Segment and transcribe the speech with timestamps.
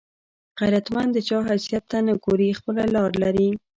[0.59, 3.49] غیرتمند د چا حیثیت ته نه ګوري، خپله لار لري